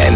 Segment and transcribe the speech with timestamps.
[0.00, 0.14] FFN,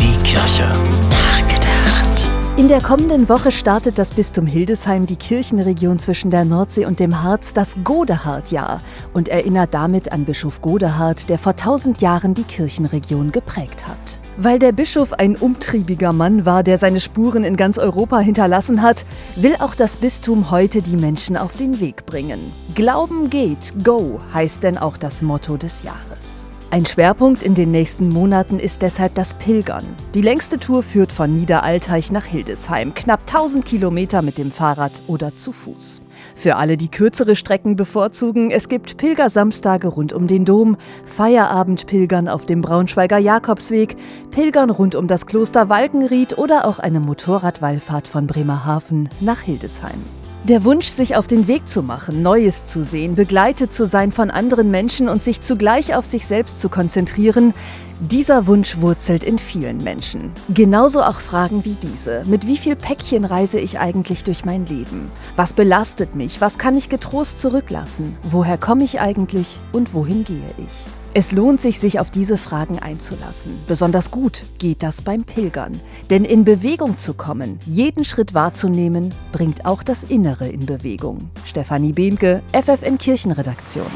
[0.00, 0.72] die Kirche.
[1.10, 2.28] Nachgedacht.
[2.56, 7.22] In der kommenden Woche startet das Bistum Hildesheim die Kirchenregion zwischen der Nordsee und dem
[7.22, 8.80] Harz das Godehard-Jahr
[9.12, 14.18] und erinnert damit an Bischof Godehard, der vor tausend Jahren die Kirchenregion geprägt hat.
[14.38, 19.04] Weil der Bischof ein umtriebiger Mann war, der seine Spuren in ganz Europa hinterlassen hat,
[19.36, 22.40] will auch das Bistum heute die Menschen auf den Weg bringen.
[22.74, 26.37] Glauben geht, go heißt denn auch das Motto des Jahres.
[26.70, 29.86] Ein Schwerpunkt in den nächsten Monaten ist deshalb das Pilgern.
[30.12, 35.34] Die längste Tour führt von Niederalteich nach Hildesheim, knapp 1000 Kilometer mit dem Fahrrad oder
[35.34, 36.02] zu Fuß.
[36.34, 40.76] Für alle, die kürzere Strecken bevorzugen, es gibt Pilgersamstage rund um den Dom,
[41.06, 43.96] Feierabendpilgern auf dem Braunschweiger Jakobsweg,
[44.30, 50.04] Pilgern rund um das Kloster Walkenried oder auch eine Motorradwallfahrt von Bremerhaven nach Hildesheim.
[50.44, 54.30] Der Wunsch, sich auf den Weg zu machen, Neues zu sehen, begleitet zu sein von
[54.30, 57.54] anderen Menschen und sich zugleich auf sich selbst zu konzentrieren,
[58.00, 60.30] dieser Wunsch wurzelt in vielen Menschen.
[60.48, 62.22] Genauso auch Fragen wie diese.
[62.26, 65.10] Mit wie viel Päckchen reise ich eigentlich durch mein Leben?
[65.34, 66.40] Was belastet mich?
[66.40, 68.16] Was kann ich getrost zurücklassen?
[68.30, 71.07] Woher komme ich eigentlich und wohin gehe ich?
[71.14, 73.58] Es lohnt sich, sich auf diese Fragen einzulassen.
[73.66, 75.72] Besonders gut geht das beim Pilgern.
[76.10, 81.30] Denn in Bewegung zu kommen, jeden Schritt wahrzunehmen, bringt auch das Innere in Bewegung.
[81.44, 83.86] Stefanie Behnke, FFN Kirchenredaktion.